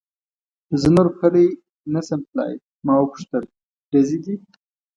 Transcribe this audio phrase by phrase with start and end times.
[0.81, 1.47] زه نور پلی
[1.93, 2.53] نه شم تلای،
[2.85, 3.43] ما و پوښتل:
[3.91, 4.35] ډزې دي؟